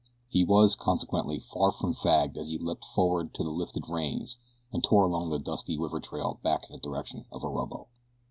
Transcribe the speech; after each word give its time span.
He 0.29 0.43
was, 0.43 0.75
consequently, 0.75 1.37
far 1.39 1.69
from 1.69 1.93
fagged 1.93 2.35
as 2.35 2.47
he 2.47 2.57
leaped 2.57 2.85
forward 2.85 3.35
to 3.35 3.43
the 3.43 3.51
lifted 3.51 3.87
reins 3.87 4.37
and 4.73 4.83
tore 4.83 5.03
along 5.03 5.29
the 5.29 5.37
dusty 5.37 5.77
river 5.77 5.99
trail 5.99 6.39
back 6.41 6.67
in 6.67 6.73
the 6.75 6.81
direction 6.81 7.25
of 7.31 7.43
Orobo. 7.43 7.85